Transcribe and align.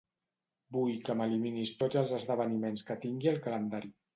Vull 0.77 0.95
que 1.09 1.15
m'eliminis 1.19 1.73
tots 1.83 2.01
els 2.03 2.17
esdeveniments 2.23 2.89
que 2.89 3.01
tingui 3.07 3.35
al 3.35 3.43
calendari. 3.49 3.97